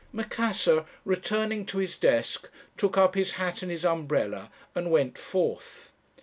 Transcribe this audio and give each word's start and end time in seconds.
"Macassar, 0.11 0.85
returning 1.05 1.63
to 1.67 1.77
his 1.77 1.95
desk, 1.95 2.49
took 2.75 2.97
up 2.97 3.13
his 3.13 3.33
hat 3.33 3.61
and 3.61 3.69
his 3.69 3.85
umbrella, 3.85 4.49
and 4.73 4.89
went 4.89 5.15
forth. 5.15 5.91